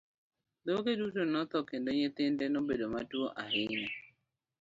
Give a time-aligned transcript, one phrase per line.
[0.65, 3.89] Dhoge duto notho, kendo nyithinde nobedo matuwo ahinya.